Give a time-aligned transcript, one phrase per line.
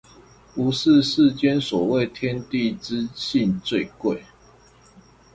[0.55, 4.21] 不是世間所謂天地之性最貴